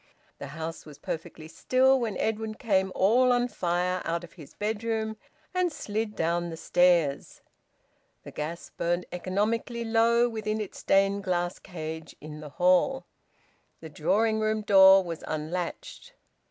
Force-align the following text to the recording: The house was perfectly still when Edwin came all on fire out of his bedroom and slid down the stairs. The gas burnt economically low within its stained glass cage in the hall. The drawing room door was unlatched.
The 0.39 0.47
house 0.57 0.83
was 0.83 0.97
perfectly 0.97 1.47
still 1.47 1.99
when 1.99 2.17
Edwin 2.17 2.55
came 2.55 2.91
all 2.95 3.31
on 3.31 3.47
fire 3.47 4.01
out 4.03 4.23
of 4.23 4.33
his 4.33 4.55
bedroom 4.55 5.15
and 5.53 5.71
slid 5.71 6.15
down 6.15 6.49
the 6.49 6.57
stairs. 6.57 7.41
The 8.23 8.31
gas 8.31 8.71
burnt 8.75 9.05
economically 9.11 9.85
low 9.85 10.27
within 10.27 10.59
its 10.59 10.79
stained 10.79 11.23
glass 11.23 11.59
cage 11.59 12.15
in 12.19 12.39
the 12.39 12.49
hall. 12.49 13.05
The 13.79 13.89
drawing 13.89 14.39
room 14.39 14.63
door 14.63 15.03
was 15.03 15.23
unlatched. 15.27 16.13